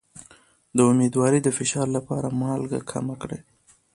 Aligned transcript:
د 0.75 0.77
امیدوارۍ 0.91 1.39
د 1.43 1.49
فشار 1.57 1.87
لپاره 1.97 2.35
مالګه 2.41 2.79
کمه 2.91 3.15
کړئ 3.21 3.41